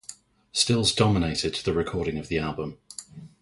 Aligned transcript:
Stills 0.51 0.95
dominated 0.95 1.53
the 1.63 1.73
recording 1.73 2.17
of 2.17 2.27
the 2.27 2.39
album. 2.39 2.79